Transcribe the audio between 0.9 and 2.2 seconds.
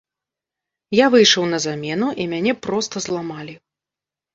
Я выйшаў на замену,